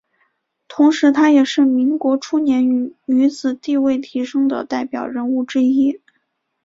[0.67, 2.67] 同时她也是民国初年
[3.05, 6.01] 女子地位提升的代表人物之一。